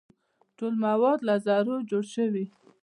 [0.57, 2.45] ټول مواد له ذرو جوړ شوي.